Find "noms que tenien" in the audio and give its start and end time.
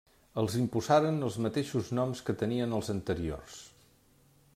1.99-2.73